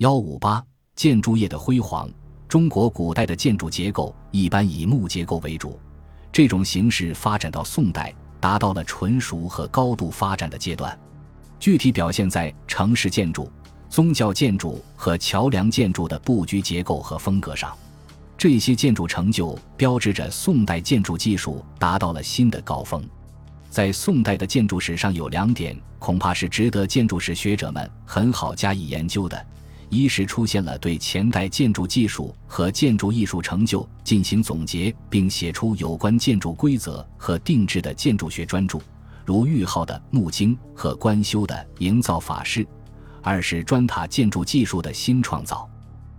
[0.00, 0.64] 幺五八
[0.96, 2.08] 建筑业的辉煌。
[2.48, 5.78] 中国古代的建筑结构一般以木结构为主，
[6.32, 8.10] 这种形式发展到宋代，
[8.40, 10.98] 达到了纯熟和高度发展的阶段。
[11.58, 13.52] 具体表现在城市建筑、
[13.90, 17.76] 宗教建筑和桥梁建筑的布局结构和风格上。
[18.38, 23.06] 这些建筑成就标志着宋代建筑技术达到了新的高峰。
[23.68, 29.46] 在宋代的建筑史上，有两点恐怕是值得建筑史学者们很好加以研究的。
[29.90, 38.78] 一是出现了对前代建筑技术和建筑艺术成就进行总结，并写出有关建筑规则和定制的建筑学专著，
[39.26, 42.64] 如玉浩的《木经》和关修的《营造法式》；
[43.20, 45.68] 二是砖塔建筑技术的新创造。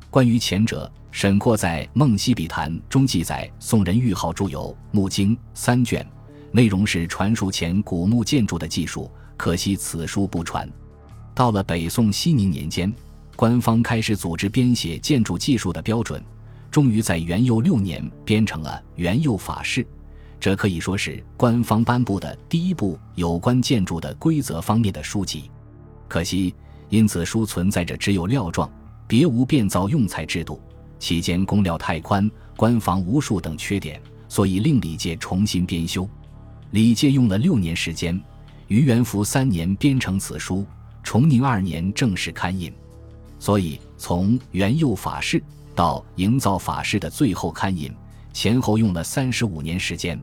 [0.09, 6.05] 关于前者，沈括在《梦溪笔谈》中记载，宋人玉浩著有《木经》三卷，
[6.51, 10.69] 内容是传述前古木建筑的技术，可惜此书不传。
[11.33, 12.93] 到了北宋熙宁年间。
[13.41, 16.23] 官方开始组织编写建筑技术的标准，
[16.69, 19.83] 终于在元佑六年编成了《元佑法式》，
[20.39, 25.49] 这可以说是官方颁布的第一部有关建筑的规则方面的书籍。
[26.07, 26.53] 可惜，
[26.89, 28.71] 因此书存在着只有料状，
[29.07, 30.61] 别无变造用材制度，
[30.99, 33.99] 期间工料太宽，官房无数等缺点，
[34.29, 36.07] 所以令李介重新编修。
[36.69, 38.21] 李介用了六年时间，
[38.67, 40.63] 于元符三年编成此书，
[41.01, 42.71] 崇宁二年正式刊印。
[43.41, 45.41] 所以，从元佑法式
[45.73, 47.91] 到营造法式的最后刊印，
[48.31, 50.21] 前后用了三十五年时间。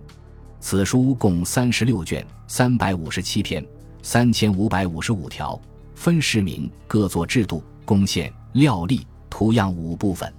[0.61, 3.67] 此书共三十六卷，三百五十七篇，
[4.05, 5.61] 三千五百五十五条，
[5.97, 10.33] 分十名，各作制度、贡献、料例、图样五部分。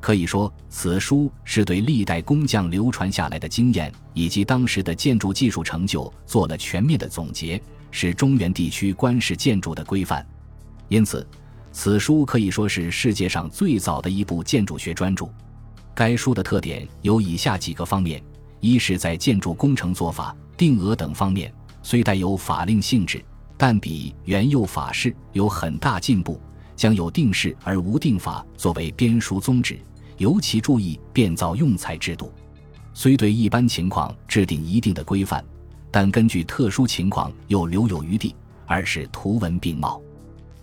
[0.00, 10.24] 可以说，此书是对历代工匠流传下来的经验以及当时的建筑技术成就做了全面的总结，是中原地区官式建筑的规范。
[10.86, 11.26] 因此。
[11.72, 15.26] 此书可以说是世界上最早的一部建筑学专著。
[15.94, 18.22] 该书的特点有以下几个方面：
[18.60, 23.24] 一是，在建筑工程做法、定额等方面，虽带有法令性质，
[23.56, 26.40] 但比原佑法式有很大进步，
[26.76, 29.80] 将有定式而无定法作为编书宗旨，
[30.18, 32.32] 尤其注意变造用材制度。
[32.94, 35.42] 虽对一般情况制定一定的规范，
[35.90, 38.34] 但根据特殊情况又留有余地。
[38.66, 40.00] 二是图文并茂。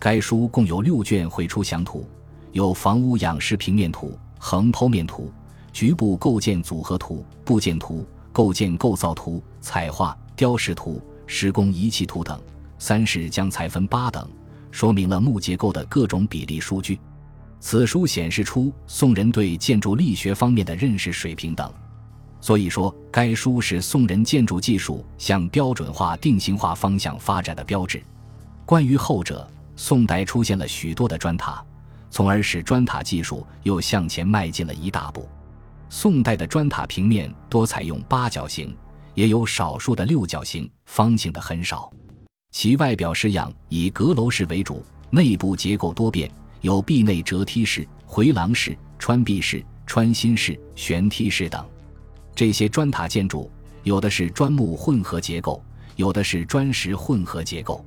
[0.00, 2.08] 该书共有六卷绘出详图，
[2.52, 5.30] 有房屋仰视平面图、横剖面图、
[5.74, 12.40] 局部构件组合图、部件图、构件构造图、彩画、雕饰图、施工仪器图等。
[12.78, 14.26] 三是将材分八等，
[14.70, 16.98] 说明了木结构的各种比例数据。
[17.60, 21.70] 此书显示出宋人对建筑力学方面的认识水平等。
[22.40, 28.02] 所以说，该书是宋人建筑技术向标准化、定型化方向发展的标志。
[28.64, 29.46] 关于后者，
[29.82, 31.64] 宋代出现了许多的砖塔，
[32.10, 35.26] 从而使砖塔技术又向前迈进了一大步。
[35.88, 38.76] 宋代的砖塔平面多采用八角形，
[39.14, 41.90] 也有少数的六角形，方形的很少。
[42.52, 46.30] 其外表式样以阁楼式为主，内部结构多变，
[46.60, 51.66] 有壁内折梯式、回廊式、穿壁式、穿心式、悬梯式等。
[52.34, 53.50] 这些砖塔建筑
[53.84, 55.64] 有的是砖木混合结构，
[55.96, 57.82] 有的是砖石混合结构。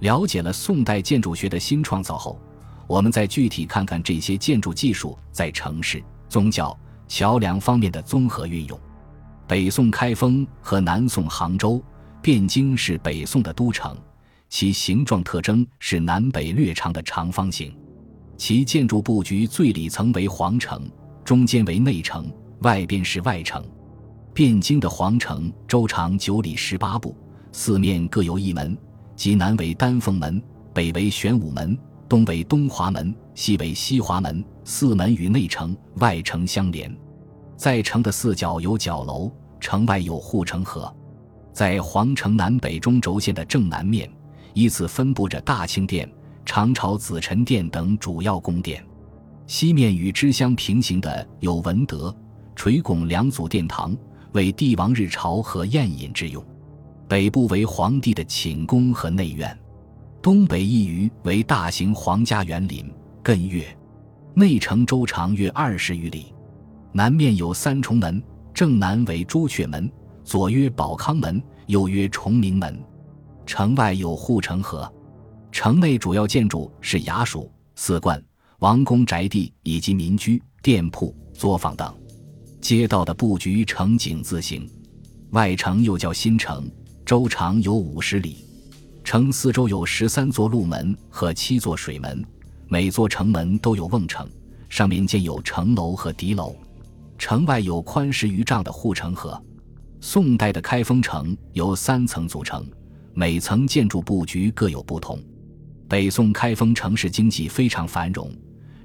[0.00, 2.40] 了解了宋代建筑学的新创造后，
[2.86, 6.76] 我们再具体看看这些建筑技术在城市、宗教、
[7.08, 8.78] 桥梁方面的综合运用。
[9.46, 11.82] 北宋开封和南宋杭州、
[12.22, 13.96] 汴京是北宋的都城，
[14.48, 17.74] 其形状特征是南北略长的长方形，
[18.36, 20.90] 其建筑布局最里层为皇城，
[21.24, 23.62] 中间为内城，外边是外城。
[24.34, 27.16] 汴京的皇城周长九里十八步，
[27.52, 28.76] 四面各有一门。
[29.16, 30.42] 即南为丹凤门，
[30.72, 31.76] 北为玄武门，
[32.08, 34.44] 东为东华门，西为西华门。
[34.66, 36.90] 四门与内城、外城相连，
[37.54, 39.30] 在城的四角有角楼，
[39.60, 40.90] 城外有护城河。
[41.52, 44.10] 在皇城南北中轴线的正南面，
[44.54, 46.10] 依次分布着大清殿、
[46.46, 48.82] 长朝紫宸殿等主要宫殿。
[49.46, 52.14] 西面与之相平行的有文德、
[52.56, 53.94] 垂拱两组殿堂，
[54.32, 56.42] 为帝王日朝和宴饮之用。
[57.14, 59.56] 北部为皇帝的寝宫和内院，
[60.20, 63.64] 东北一隅为大型皇家园林艮岳，
[64.34, 66.34] 内城周长约二十余里，
[66.92, 68.20] 南面有三重门，
[68.52, 69.88] 正南为朱雀门，
[70.24, 72.76] 左曰保康门，右曰崇明门，
[73.46, 74.92] 城外有护城河，
[75.52, 78.20] 城内主要建筑是衙署、寺观、
[78.58, 81.96] 王公宅地以及民居、店铺、作坊等，
[82.60, 84.68] 街道的布局呈井字形，
[85.30, 86.68] 外城又叫新城。
[87.04, 88.38] 周长有五十里，
[89.04, 92.24] 城四周有十三座路门和七座水门，
[92.66, 94.26] 每座城门都有瓮城，
[94.70, 96.56] 上面建有城楼和敌楼。
[97.18, 99.38] 城外有宽十余丈的护城河。
[100.00, 102.66] 宋代的开封城由三层组成，
[103.12, 105.22] 每层建筑布局各有不同。
[105.86, 108.34] 北宋开封城市经济非常繁荣，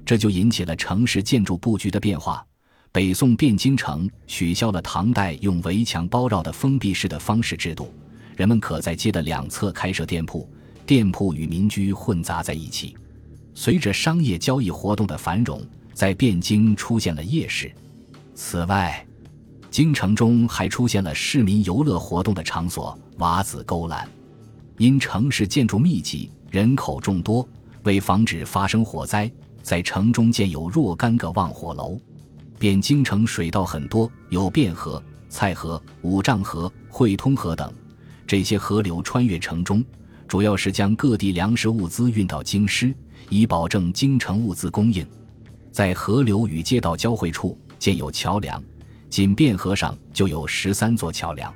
[0.04, 2.46] 这就引起了城市建筑布局的变化。
[2.92, 7.90] 北宋汴京城取消了唐代用围墙包绕的封闭式的方式制度，
[8.36, 10.48] 人们可在街的两侧开设店铺，
[10.86, 12.96] 店铺与民居混杂在一起。
[13.54, 15.60] 随着商业交易活动的繁荣，
[15.92, 17.70] 在汴京出现了夜市。
[18.34, 19.06] 此外，
[19.70, 24.08] 京城中还出现了市民游乐活动的场所——瓦子勾栏。
[24.78, 27.46] 因城市建筑密集，人口众多，
[27.82, 29.30] 为防止发生火灾，
[29.62, 32.00] 在城中建有若干个望火楼。
[32.58, 37.70] 汴京城水道很多，有汴河、蔡河、五丈河、汇通河等。
[38.30, 39.84] 这些河流穿越城中，
[40.28, 42.94] 主要是将各地粮食物资运到京师，
[43.28, 45.04] 以保证京城物资供应。
[45.72, 47.58] 在河流与街道交汇处。
[47.76, 48.62] 建有桥梁，
[49.08, 51.52] 仅汴河上就有十三座桥梁。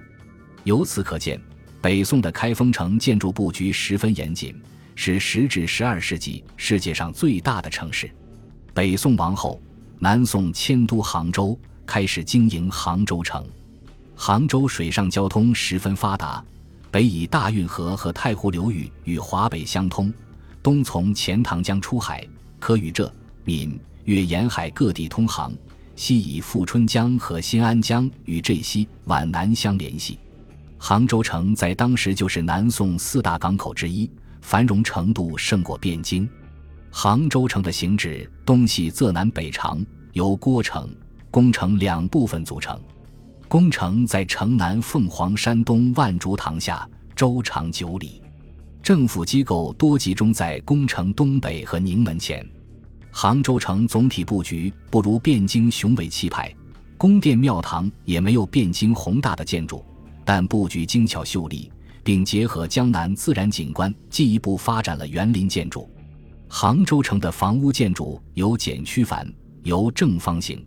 [0.64, 1.40] 由此可见，
[1.80, 4.60] 北宋的开封城建筑布局十分严谨，
[4.96, 8.10] 是十至十二世纪世界上最大的城市。
[8.72, 9.62] 北宋亡后，
[10.00, 11.56] 南宋迁都杭州，
[11.86, 13.46] 开始经营杭州城。
[14.16, 16.44] 杭州水上交通十分发达，
[16.94, 20.14] 北以大运河和太湖流域与华北相通，
[20.62, 22.24] 东从钱塘江出海，
[22.60, 23.12] 可与浙、
[23.42, 25.52] 闽、粤沿海各地通航。
[25.96, 30.20] 西以富春江和新安江与浙西皖南相联系，
[30.78, 34.08] 杭州城在当时就是南宋四大港口之一，
[34.40, 36.28] 繁荣程度胜过汴京。
[36.92, 40.88] 杭州城的形制东西仄南北长，由郭城、
[41.28, 42.80] 宫城两部分组成。
[43.48, 48.20] 宫城在城南凤凰山东万竹堂下，周长九里，
[48.82, 52.44] 政府机构多集中在宫城东北和宁门前。
[53.12, 56.52] 杭州城总体布局不如汴京雄伟气派，
[56.96, 59.84] 宫殿庙堂也没有汴京宏大的建筑，
[60.24, 61.70] 但布局精巧秀丽，
[62.02, 65.88] 并结合江南自然景观，进一步发展了园林建筑。
[66.48, 69.30] 杭州城的房屋建筑由简曲繁，
[69.62, 70.64] 由正方形、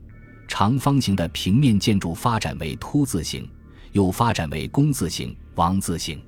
[0.47, 3.47] 长方形的平面建筑发展为凸字形，
[3.91, 6.21] 又发展为工字形、王字形。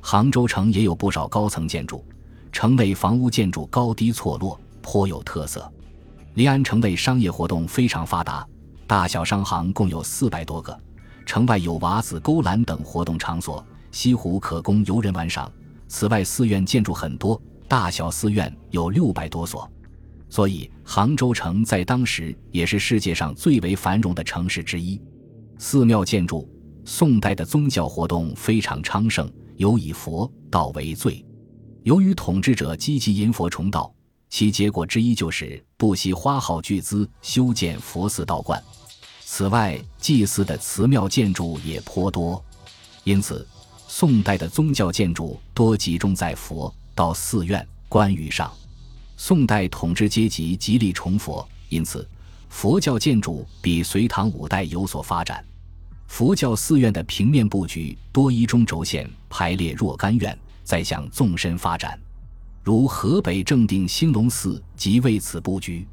[0.00, 2.04] 杭州城也有不少高层建筑，
[2.50, 4.60] 城内房屋建筑高低错落。
[4.84, 5.72] 颇有特色，
[6.34, 8.44] 临安城内商业活动非常发达，
[8.84, 10.76] 大小商行共有四百多个。
[11.24, 15.48] 城外有瓦子勾栏等活动场所，西湖可供游人玩赏。
[15.86, 19.70] 此外，寺院建筑很多，大小寺院有六百多所，
[20.32, 24.98] 所以杭州城在当时也是世界上最为繁荣的城市之一。
[25.58, 26.48] 寺庙建筑，
[26.86, 31.22] 宋代的宗教活动非常昌盛，尤以佛道为最。
[31.82, 33.94] 由于统治者积极引佛崇道。
[34.30, 38.58] 其结果之一就是不惜花好巨资修建佛寺道观，
[39.26, 42.42] 此外，祭祀的祠庙建筑也颇多，
[43.04, 43.46] 因此，
[43.86, 48.50] 宋代的宗教建筑多集中在佛道寺院观宇上。
[49.24, 52.04] 宋代统治阶级极力崇佛，因此，
[52.48, 55.44] 佛教建筑比隋唐五代有所发展。
[56.08, 61.96] 佛教寺院的平面布局多依中轴线排列若干院，再向纵深发展。
[62.64, 65.86] 如河北正定兴隆寺即为此布局，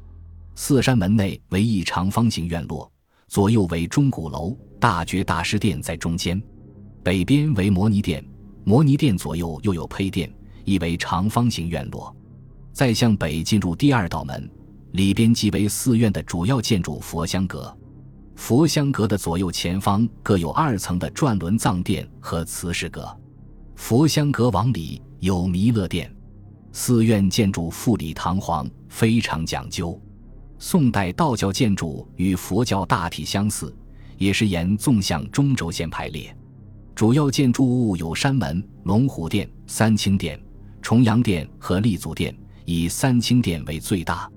[0.56, 2.90] 寺山门内为一长方形院落，
[3.28, 6.42] 左右为钟鼓楼，大觉大师殿在中间，
[7.04, 8.24] 北边为摩尼殿，
[8.64, 10.28] 摩尼殿左右又有配殿，
[10.64, 12.12] 亦为长方形院落。
[12.72, 14.50] 再向北进入第二道门，
[14.92, 17.76] 里边即为寺院的主要建筑佛香阁。
[18.36, 23.14] 佛香阁的左右前方各有二层的转轮藏殿和慈氏阁。
[23.76, 26.10] 佛香阁往里有弥勒殿。
[26.72, 30.00] 寺院建筑富丽堂皇，非常讲究。
[30.58, 33.74] 宋代道教建筑与佛教大体相似，
[34.16, 36.34] 也是沿纵向中轴线排列。
[36.94, 40.40] 主要建筑物有山门、龙虎殿、三清殿、
[40.80, 42.34] 重阳殿和立足殿，
[42.70, 44.30] 以三清殿为最大。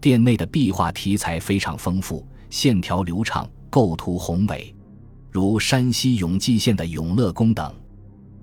[0.00, 4.72] 殿内的壁画题材非常丰富，线条流畅，构图宏伟，
[5.32, 7.74] 如山西永济县的永乐宫等。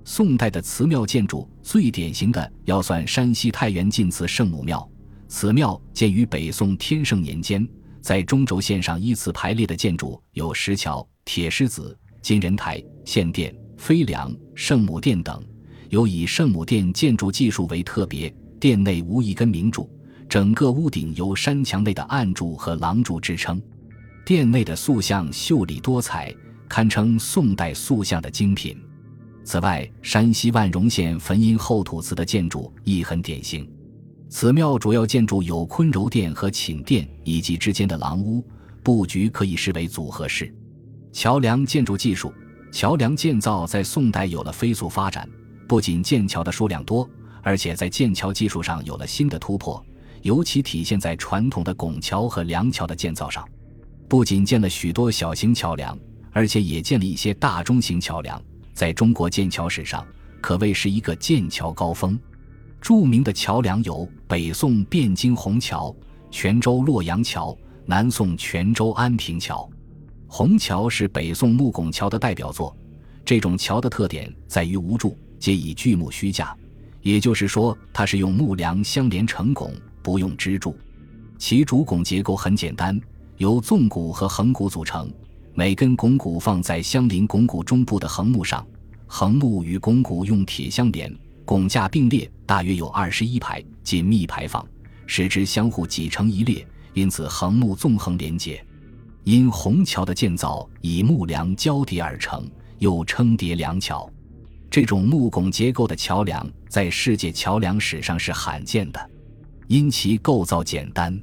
[0.03, 4.85] 宋代的祠庙建筑最典型的要算山西太原晋祠圣母庙。
[5.29, 7.65] 此庙建于北宋天圣年间，
[8.01, 15.41] 在中轴线上依次排列的建筑有石桥、铁狮子、金人台、献殿、飞梁、圣母殿等。
[15.89, 19.89] 有以圣母殿建筑技术为特别，殿内无一根明柱，
[20.27, 23.61] 整个屋顶由山墙内的暗柱和廊柱支撑。
[24.25, 26.33] 殿内的塑像秀丽多彩，
[26.67, 28.77] 堪称宋代塑像的精品。
[29.43, 33.67] 此外，山西万荣县汾阴后土祠的建筑亦很典型。
[34.27, 38.45] 此庙主要建筑有昆柔殿和寝殿以及之间的廊屋，
[38.83, 40.53] 布局可以视为组合式。
[41.11, 42.31] 桥梁建筑技术，
[42.71, 45.27] 桥梁建造在宋代有了飞速发展，
[45.67, 47.09] 不仅建桥的数量多，
[47.41, 49.83] 而且在建桥技术上有了新的突破，
[50.21, 53.47] 尤其体现在传统的拱桥和梁桥的建造上。
[54.07, 55.97] 不仅建了许多小型桥梁，
[56.31, 58.41] 而且也建了一些大中型桥梁，
[58.73, 60.05] 在中国建桥史上
[60.41, 62.19] 可谓是一个建桥高峰。
[62.81, 65.95] 著名的桥梁有北宋汴京虹桥、
[66.31, 67.55] 泉州洛阳桥、
[67.85, 69.69] 南宋泉州安平桥。
[70.27, 72.75] 虹桥是北宋木拱桥的代表作。
[73.25, 76.55] 这种桥的特点在于无柱，皆以巨木虚架，
[77.01, 80.77] 也就是说，它是用木梁相连成拱，不用支柱。
[81.37, 82.99] 其主拱结构很简单，
[83.37, 85.09] 由纵骨和横骨组成，
[85.53, 88.65] 每根拱骨放在相邻拱骨中部的横木上，
[89.07, 91.13] 横木与拱骨用铁相连。
[91.45, 94.63] 拱架并列，大约有二十一排，紧密排放，
[95.07, 98.63] 使之相互挤成一列，因此横木纵横连接。
[99.23, 104.07] 因虹桥的建造以木梁交叠而成，又称叠梁桥。
[104.79, 109.09] 这种木拱结构的桥梁在世界桥梁史上是罕见的，
[109.67, 111.21] 因其构造简单，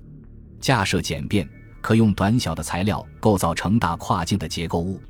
[0.61, 1.49] 架设简便，
[1.81, 5.01] 可用短小的材料构造成大跨境的结构物，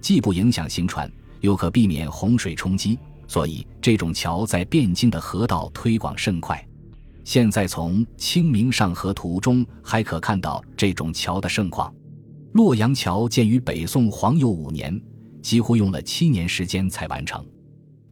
[0.00, 1.10] 既不影响行船，
[1.40, 2.96] 又可避免洪水冲击。
[3.26, 6.64] 所以，这种桥在汴京的河道推广甚快。
[7.24, 11.92] 现在从《清明上河图》中还可看到这种桥的盛况。
[12.52, 14.96] 洛阳桥建于北宋皇佑五年，
[15.42, 17.44] 几乎用了七年时间才完成。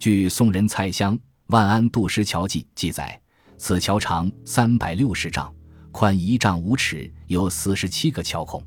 [0.05, 3.19] 据宋人蔡襄《万安杜诗桥记》记载，
[3.57, 5.51] 此桥长三百六十丈，
[5.91, 8.63] 宽一丈五尺，有四十七个桥孔。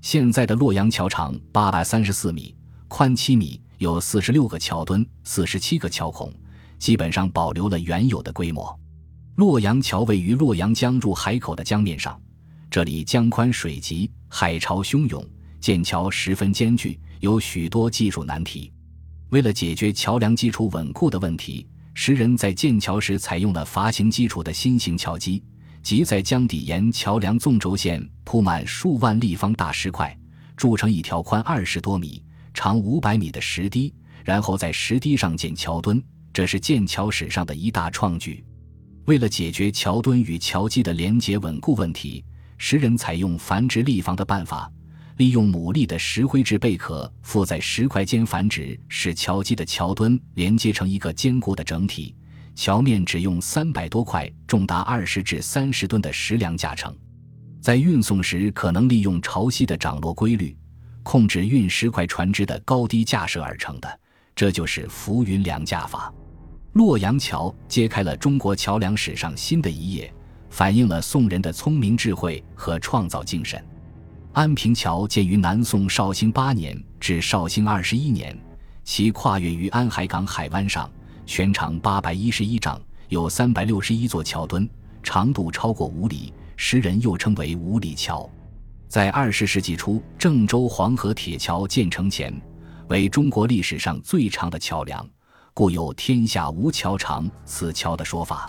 [0.00, 2.54] 现在的洛阳桥长八百三十四米，
[2.86, 3.60] 宽七米。
[3.78, 6.32] 有四十六个桥墩，四十七个桥孔，
[6.78, 8.78] 基本上保留了原有的规模。
[9.34, 12.22] 洛阳桥位于洛阳江入海口的江面上，
[12.70, 15.28] 这里江宽水急，海潮汹涌，
[15.60, 18.72] 建桥十分艰巨，有许多技术难题。
[19.30, 25.42] 为了解决桥梁基础稳固的问题，石人在建桥时采用了筏形基础的新型桥基，
[25.82, 30.16] 即在江底沿桥梁纵轴线铺满数万立方大石块，
[30.56, 32.22] 筑成一条宽二十多米。
[32.54, 33.94] 长五百米的石堤，
[34.24, 38.44] 然后在石堤上建桥墩，这是建桥史上的一大创举。
[39.04, 42.24] 为了解决桥墩与桥基的连接稳固问题，
[42.56, 44.68] 石人采用繁殖立方的办法，
[45.18, 52.14] 利用牡蛎的石灰质贝壳附在石块间繁殖，使桥基的桥墩连接成一个坚固的整体。
[52.54, 56.96] 桥面只用三百多块重达二十至三十吨的石梁架成，
[57.60, 60.56] 在运送时可能利用潮汐的涨落规律。
[61.02, 64.00] 控制运石块船只的高低架设而成的，
[64.36, 66.12] 这就是浮云梁架法。
[66.74, 70.12] 洛阳桥揭开了中国桥梁史上新的一页，
[70.48, 73.60] 反映了宋人的聪明智慧和创造精神。
[74.32, 78.38] 安平桥建于南宋绍兴八年至绍兴二十一年，
[78.84, 80.88] 其跨越于安海港海湾上，
[81.26, 84.68] 全长八百一十一丈，有三百六十一座桥墩，
[85.02, 88.28] 长度超过五里，时人又称为五里桥。
[88.86, 92.32] 在二十世纪初，郑州黄河铁桥建成前，
[92.88, 95.06] 为中国历史上最长的桥梁，
[95.52, 98.48] 故有“天下无桥长此桥”的说法。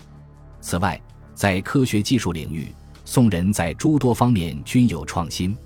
[0.62, 1.02] 此外，
[1.34, 2.74] 在科学技术领域，
[3.06, 5.58] 宋人在诸多方面均有创新，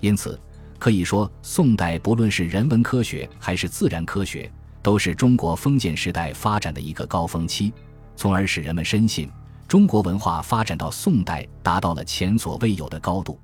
[0.00, 0.38] 因此
[0.78, 4.50] 可以说，宋代不论是人文科学还是自然科学，
[4.82, 7.72] 都是中国封建时代发展的一个高峰期，
[8.16, 9.28] 从而使人们深信，
[9.66, 13.40] 中国文化发展到宋代达到了前所未有的高度。